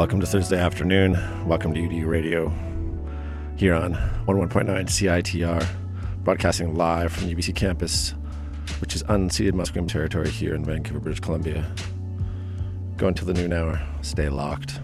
[0.00, 1.12] Welcome to Thursday afternoon.
[1.46, 2.48] Welcome to UDU Radio
[3.58, 3.92] here on
[4.26, 5.66] 11.9 CITR,
[6.24, 8.14] broadcasting live from UBC campus,
[8.80, 11.70] which is unceded Musqueam territory here in Vancouver, British Columbia.
[12.96, 13.86] Go until the noon hour.
[14.00, 14.80] Stay locked.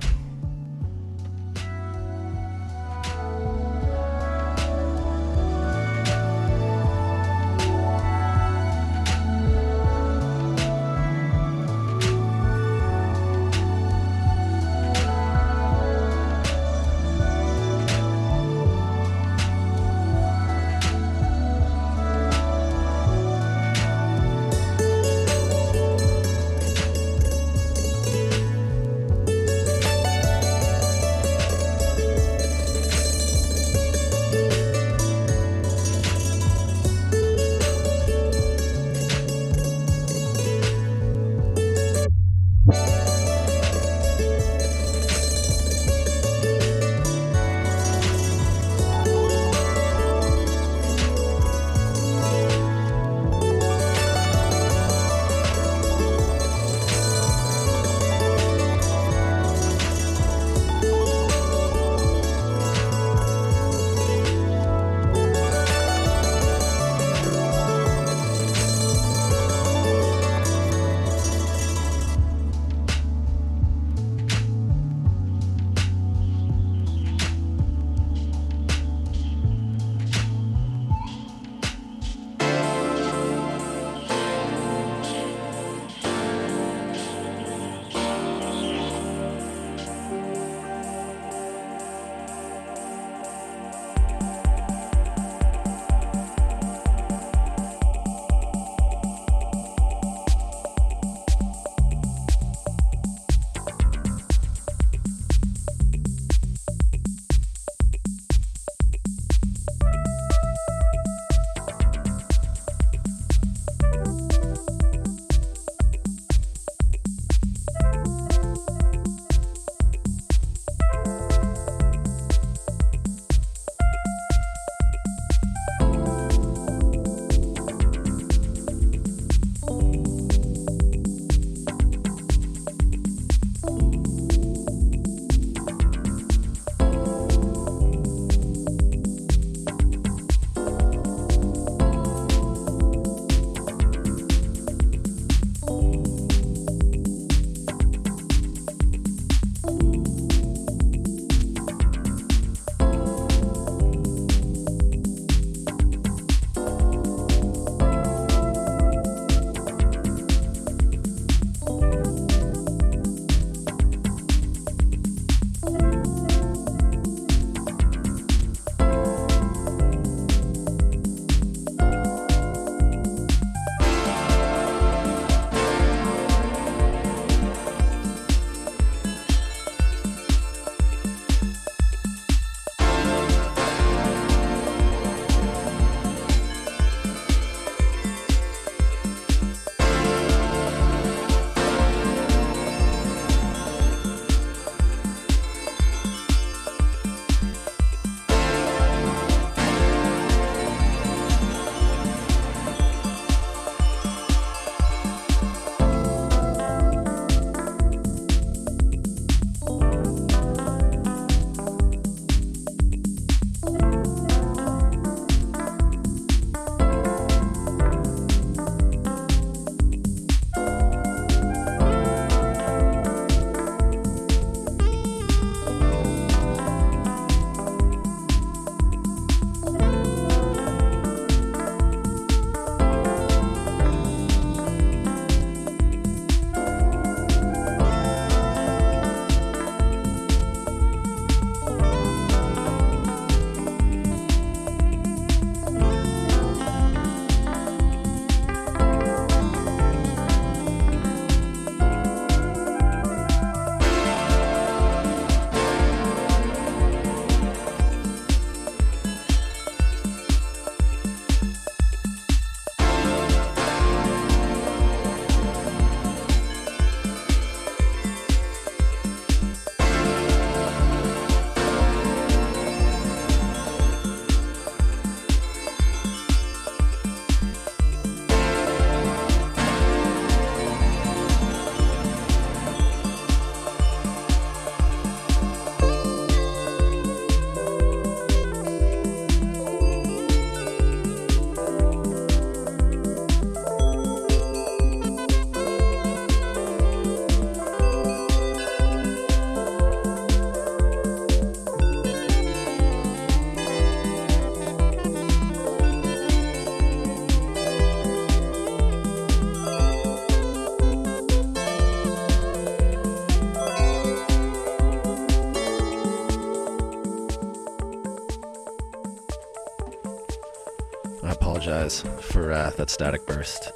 [321.67, 323.73] Apologize for uh, that static burst.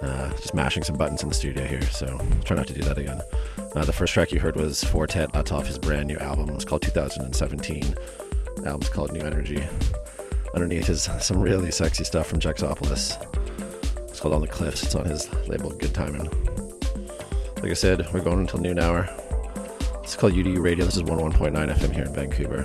[0.00, 2.06] Uh, just mashing some buttons in the studio here, so
[2.44, 3.20] try not to do that again.
[3.74, 6.48] Uh, the first track you heard was Four Tet off his brand new album.
[6.50, 7.96] It's called 2017.
[8.54, 9.60] The album's called New Energy.
[10.54, 13.20] Underneath is some really sexy stuff from Jex Opolis.
[14.08, 14.84] It's called On the Cliffs.
[14.84, 16.30] It's on his label Good Timing.
[17.56, 19.08] Like I said, we're going until noon hour.
[20.04, 20.84] It's called UDU Radio.
[20.84, 22.64] This is 101.9 FM here in Vancouver.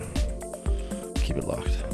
[1.16, 1.93] Keep it locked.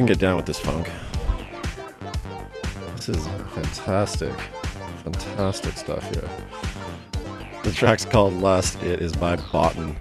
[0.00, 0.90] Can get down with this funk.
[2.96, 4.32] This is fantastic,
[5.04, 6.28] fantastic stuff here.
[7.64, 8.82] The track's called Lust.
[8.82, 9.94] It is by Botan.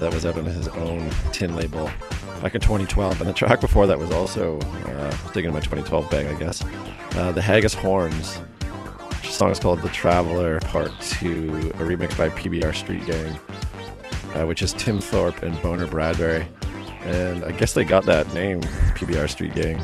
[0.00, 1.90] That was out on his own tin label
[2.42, 3.22] back in 2012.
[3.22, 6.62] And the track before that was also uh, digging my 2012 bag, I guess.
[7.16, 8.40] Uh, the Haggis Horns.
[9.22, 13.38] The song is called The Traveler Part 2, a remix by PBR Street Gang,
[14.34, 16.46] uh, which is Tim Thorpe and Boner Bradbury.
[17.08, 19.80] And I guess they got that name, PBR Street Gang,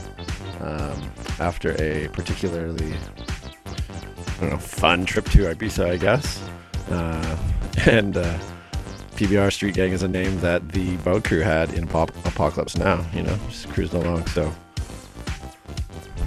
[0.61, 1.11] um,
[1.41, 6.43] after a particularly I don't know, fun trip to Ibiza, I guess.
[6.91, 7.37] Uh,
[7.87, 8.39] and uh,
[9.17, 13.05] PBR Street Gang is a name that the boat crew had in Pop- Apocalypse Now,
[13.15, 14.27] you know, just cruising along.
[14.27, 14.53] So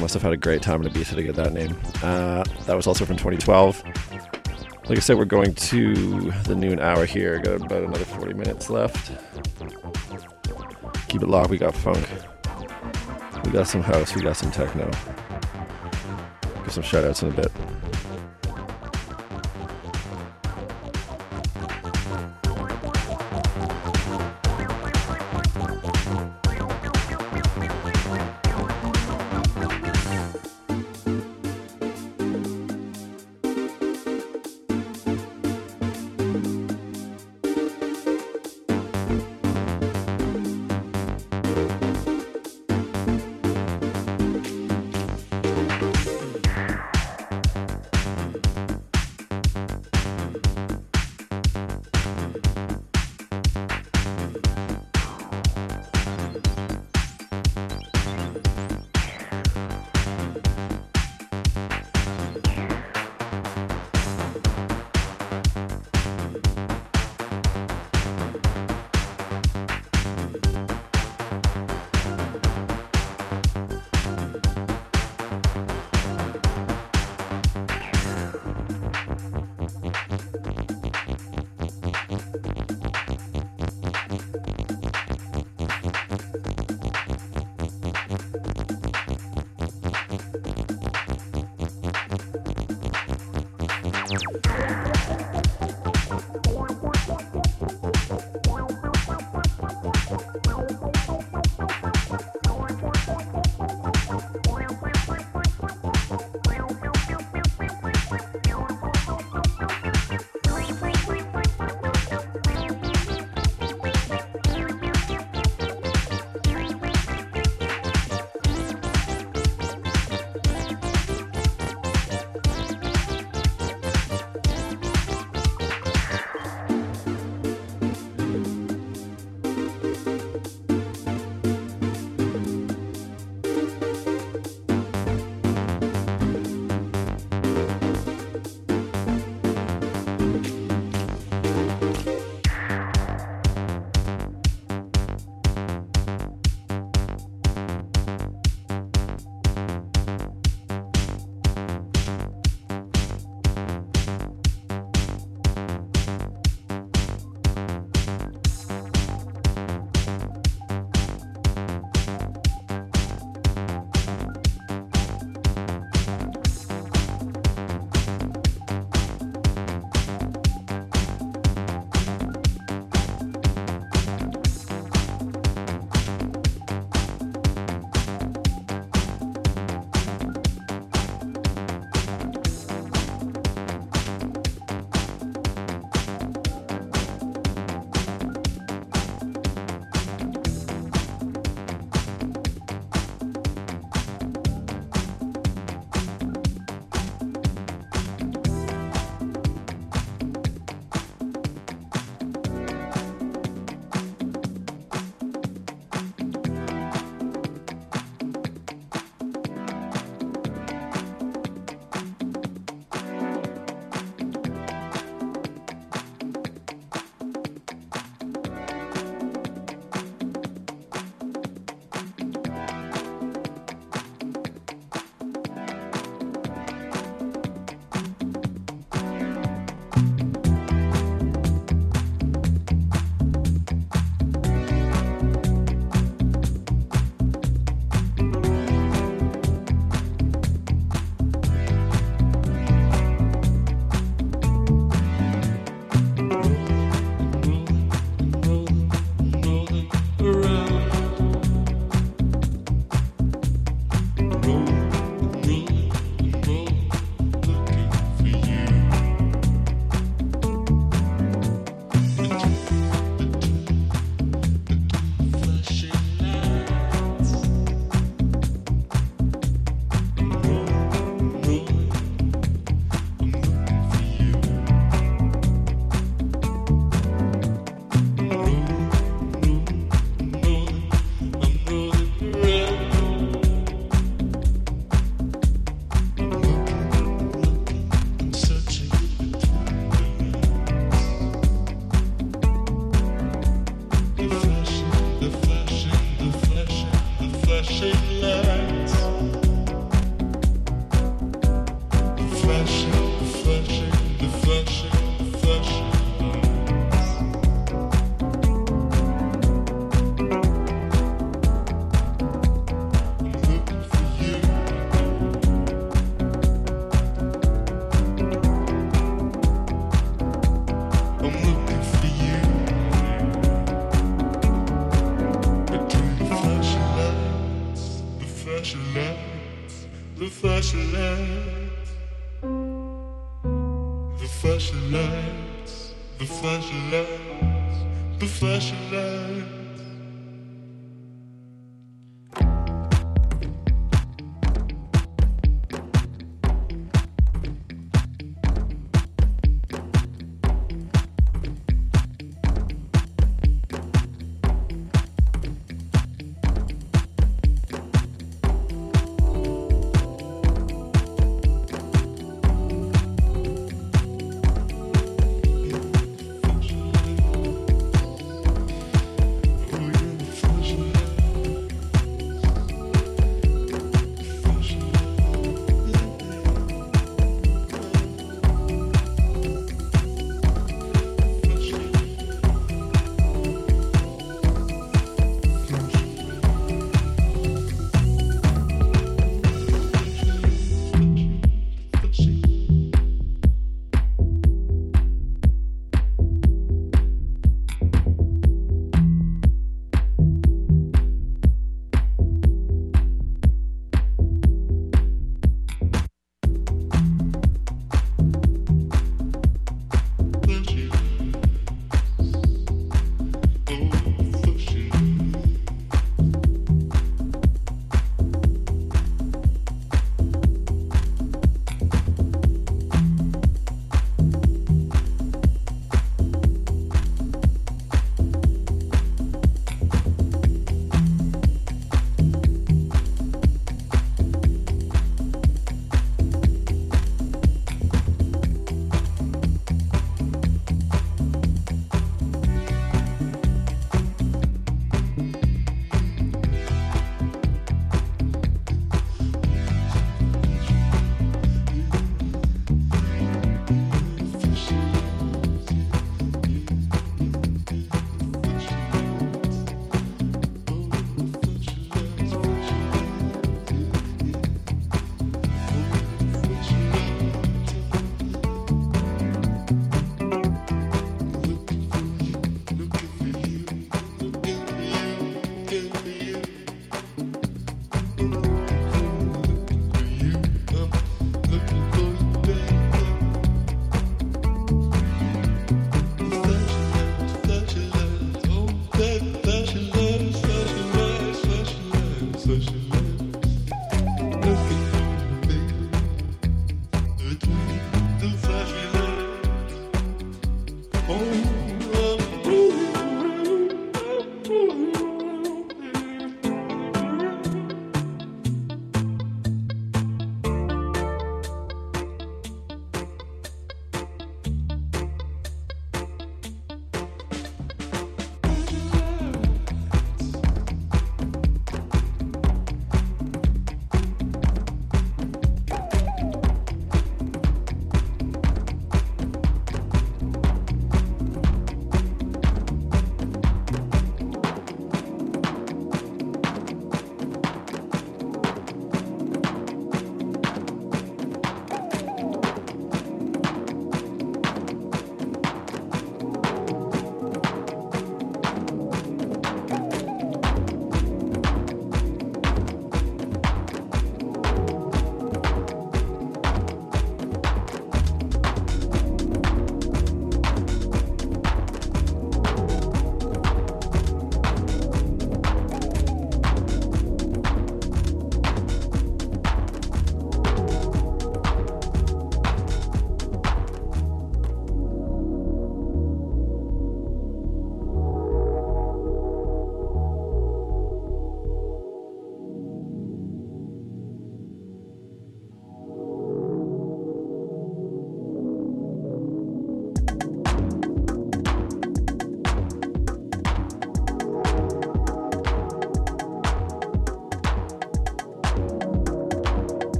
[0.00, 1.78] must have had a great time in Ibiza to get that name.
[2.02, 3.84] Uh, that was also from 2012.
[4.88, 7.38] Like I said, we're going to the noon hour here.
[7.38, 9.12] Got about another 40 minutes left.
[11.10, 11.50] Keep it locked.
[11.50, 12.08] We got funk.
[13.44, 14.14] We got some house.
[14.14, 14.88] We got some techno.
[16.62, 17.50] Give some shout outs in a bit.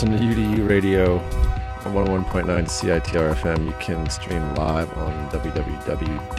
[0.00, 1.18] Listen to UDU Radio
[1.84, 3.66] on 101.9 CITR FM.
[3.66, 6.30] You can stream live on www.citr.ca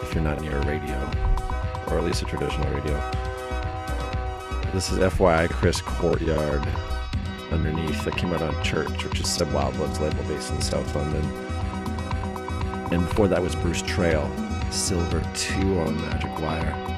[0.00, 0.94] if you're not near a radio,
[1.88, 2.94] or at least a traditional radio.
[4.72, 6.64] This is FYI Chris Courtyard
[7.50, 11.24] underneath that came out on Church, which is Seb Wildblood's label based in South London.
[12.92, 14.30] And before that was Bruce Trail,
[14.70, 16.93] Silver 2 on Magic Wire.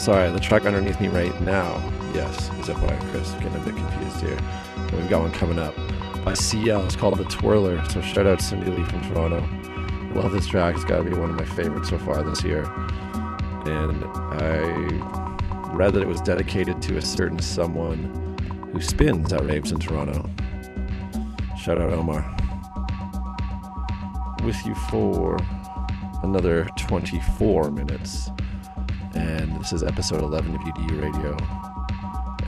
[0.00, 1.76] Sorry, the track underneath me right now,
[2.14, 3.32] yes, is FYI Chris.
[3.32, 4.38] Getting a bit confused here.
[4.86, 5.76] But we've got one coming up
[6.24, 6.86] by CL.
[6.86, 7.84] It's called The Twirler.
[7.90, 9.46] So shout out Cindy Lee from Toronto.
[10.14, 10.74] Love this track.
[10.74, 12.62] It's got to be one of my favorites so far this year.
[13.66, 14.02] And
[14.40, 14.60] I
[15.74, 17.98] read that it was dedicated to a certain someone
[18.72, 20.30] who spins at raves in Toronto.
[21.58, 22.24] Shout out Omar.
[24.44, 25.36] With you for
[26.22, 28.30] another 24 minutes.
[29.60, 31.36] This is episode 11 of UDU Radio.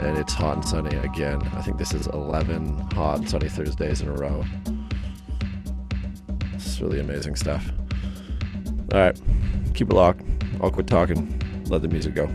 [0.02, 1.42] And it's hot and sunny again.
[1.54, 4.42] I think this is 11 hot and sunny Thursdays in a row.
[6.54, 7.70] It's really amazing stuff.
[8.94, 9.20] All right,
[9.74, 10.22] keep it locked.
[10.62, 11.38] I'll quit talking.
[11.66, 12.34] Let the music go.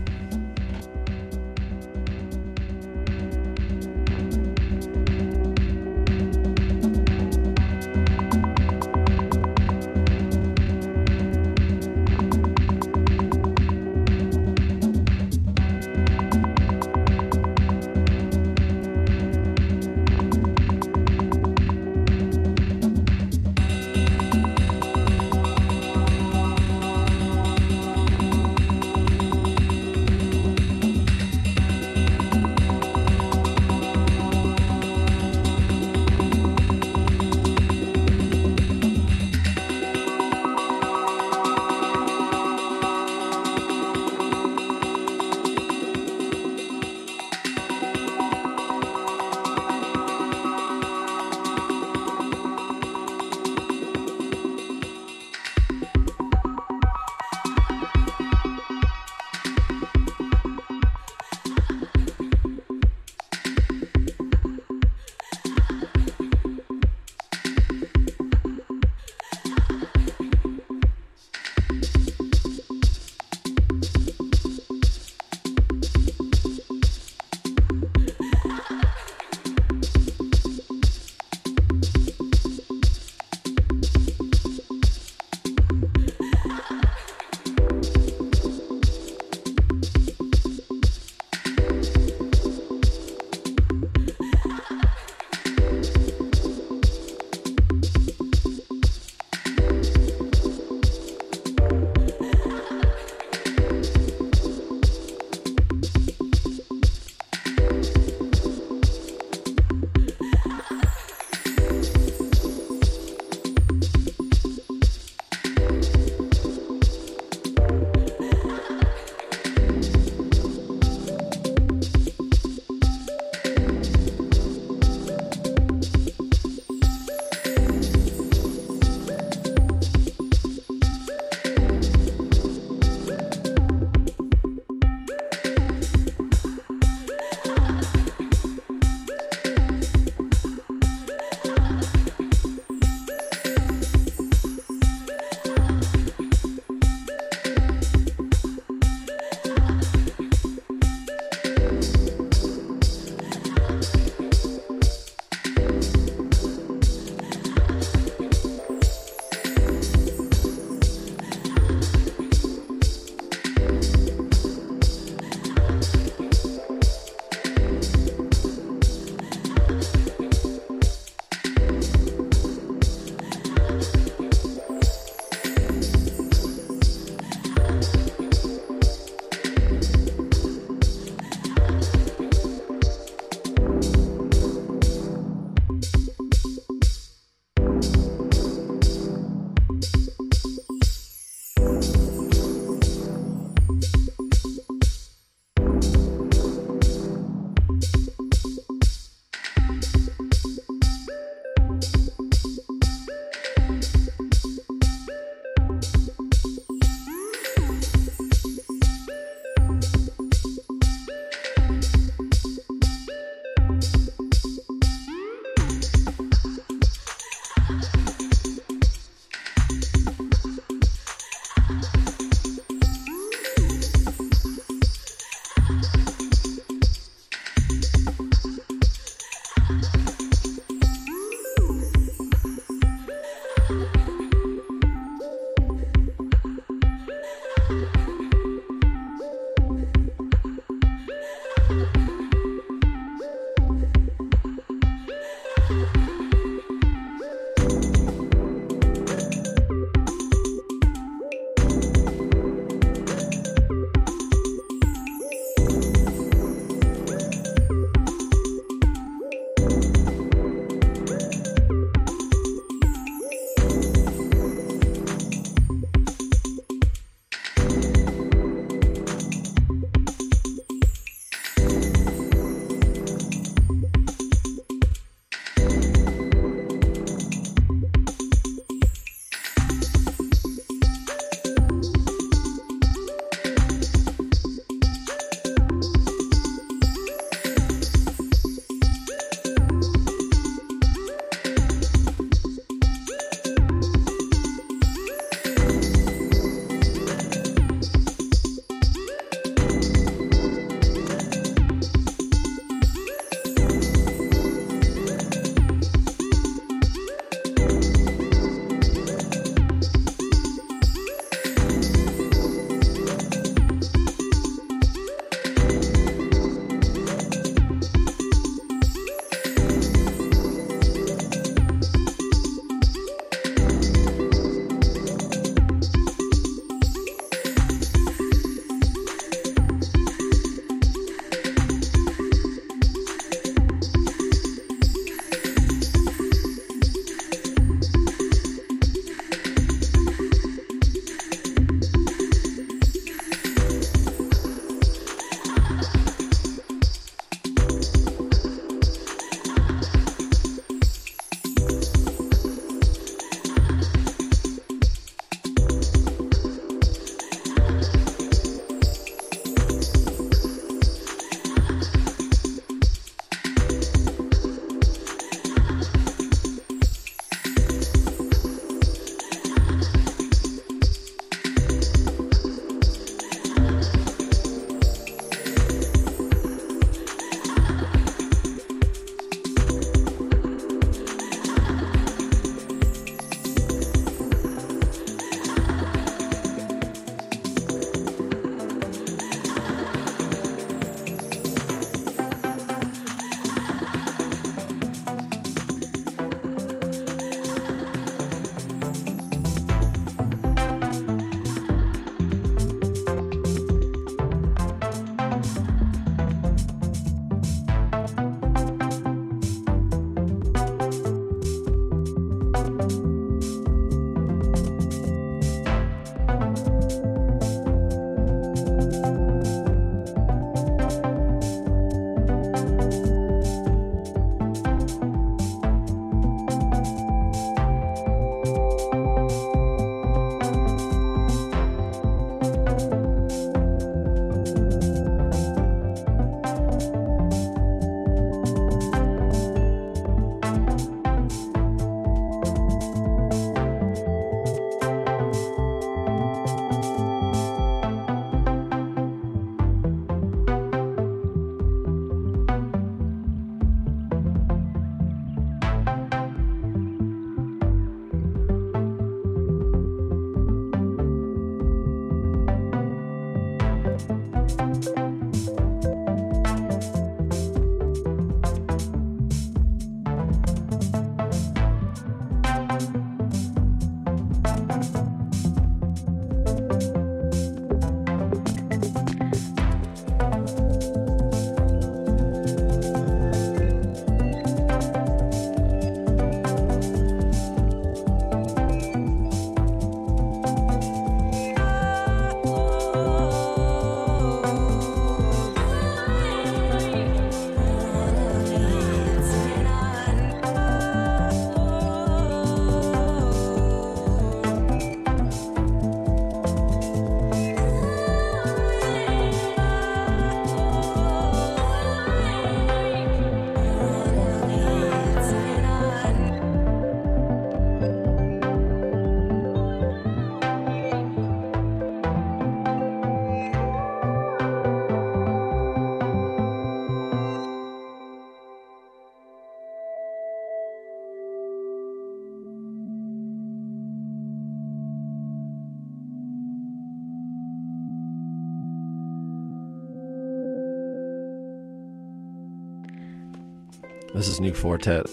[544.14, 545.06] This is New Four Tet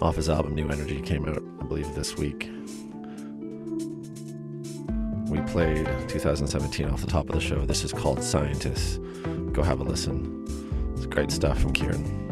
[0.00, 2.50] off his album New Energy, came out, I believe, this week.
[5.28, 7.66] We played 2017 off the top of the show.
[7.66, 8.98] This is called Scientists.
[9.52, 10.44] Go have a listen.
[10.96, 12.25] It's great stuff from Kieran.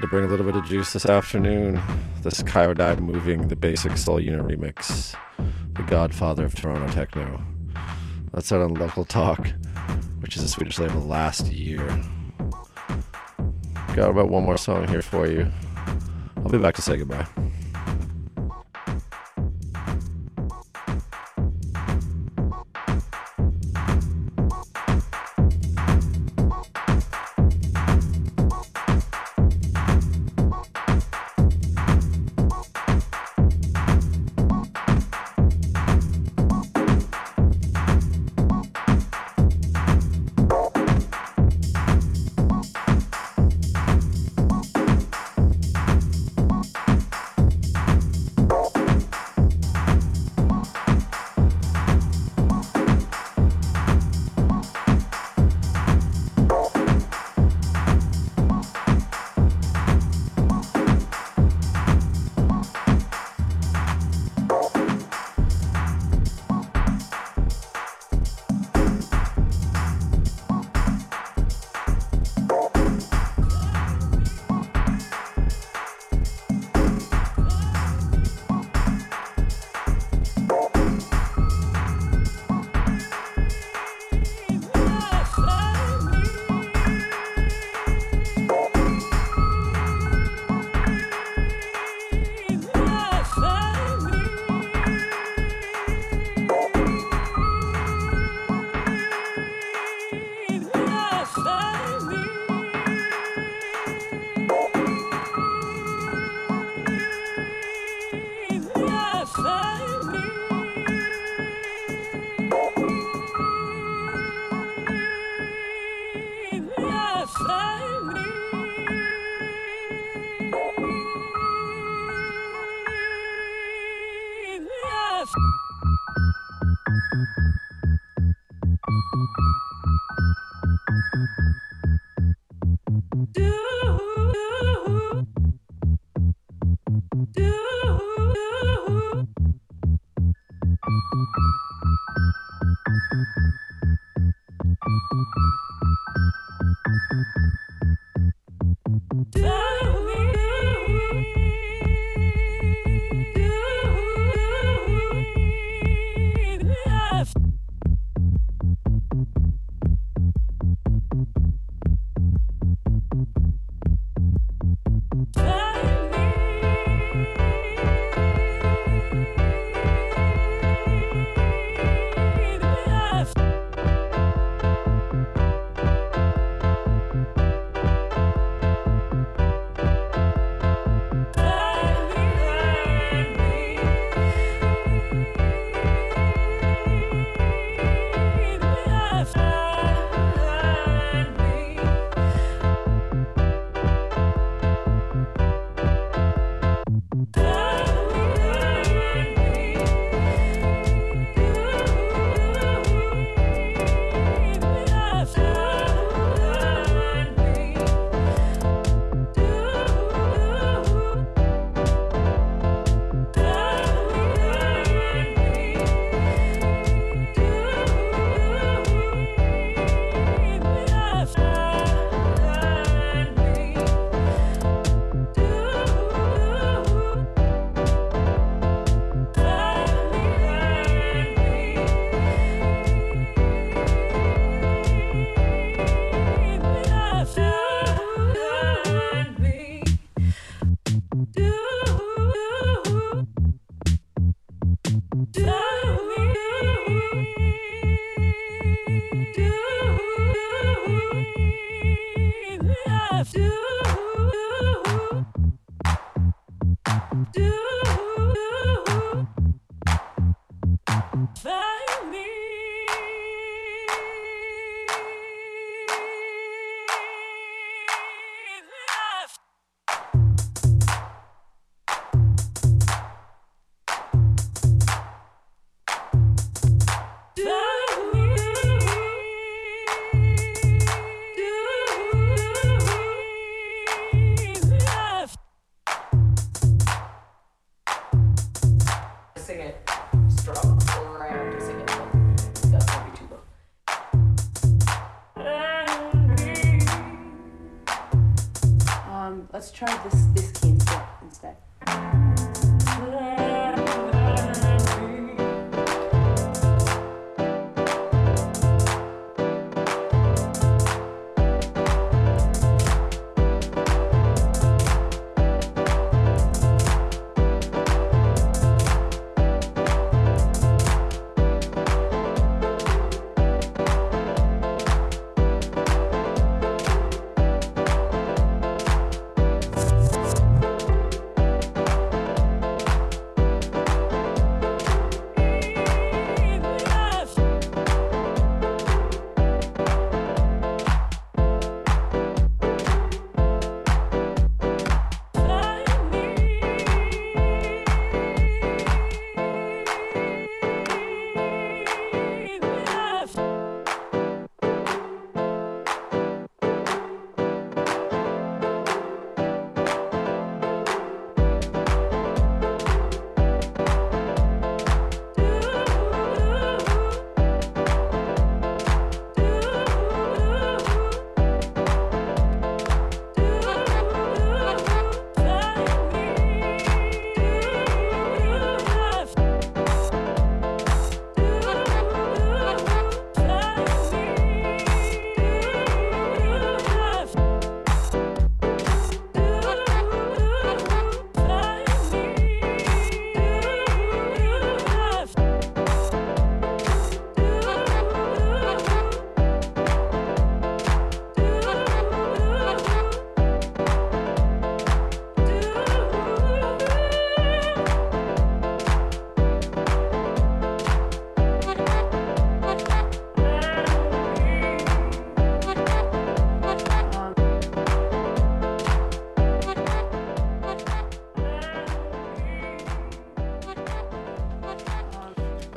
[0.00, 1.80] To bring a little bit of juice this afternoon.
[2.22, 5.16] This Kyodai moving the basic soul unit remix,
[5.74, 7.42] the godfather of Toronto techno.
[8.32, 9.48] That's out on Local Talk,
[10.20, 11.84] which is a Swedish label last year.
[13.96, 15.50] Got about one more song here for you.
[16.36, 17.26] I'll be back to say goodbye.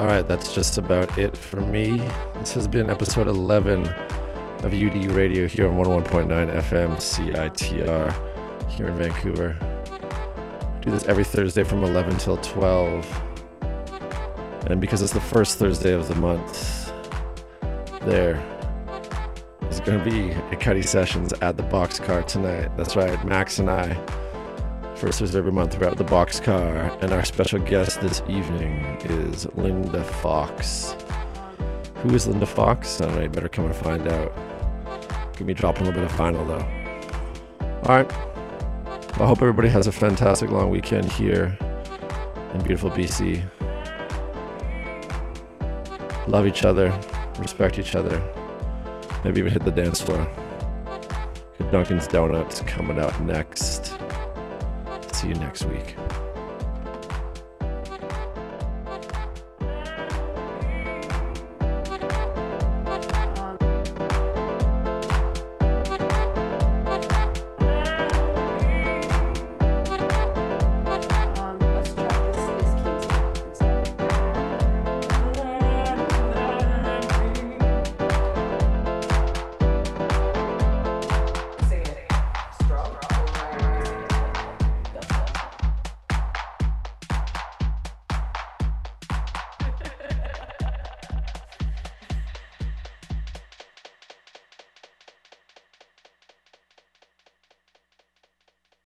[0.01, 1.97] All right, that's just about it for me.
[2.39, 8.95] This has been episode 11 of UDU Radio here on 101.9 FM CITR here in
[8.95, 9.55] Vancouver.
[10.81, 13.21] do this every Thursday from 11 till 12.
[14.71, 16.91] And because it's the first Thursday of the month,
[18.01, 18.43] there
[19.69, 22.75] is going to be a Cuddy Sessions at the Boxcar tonight.
[22.75, 23.93] That's right, Max and I
[25.01, 30.95] first every month at the Boxcar, and our special guest this evening is Linda Fox.
[32.03, 33.01] Who is Linda Fox?
[33.01, 34.31] I don't know, you better come and find out.
[35.35, 36.63] Give me dropping a little bit of final though.
[37.83, 38.13] Alright.
[38.13, 41.57] I hope everybody has a fantastic long weekend here
[42.53, 43.41] in beautiful BC.
[46.27, 46.93] Love each other,
[47.39, 48.21] respect each other,
[49.23, 50.29] maybe even hit the dance floor.
[51.71, 53.80] Dunkin's Donuts coming out next.
[55.21, 56.30] See you next week.